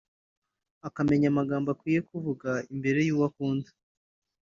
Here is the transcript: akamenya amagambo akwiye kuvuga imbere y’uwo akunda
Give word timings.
akamenya 0.87 1.27
amagambo 1.29 1.67
akwiye 1.71 1.99
kuvuga 2.09 2.49
imbere 2.73 2.99
y’uwo 3.05 3.23
akunda 3.29 3.69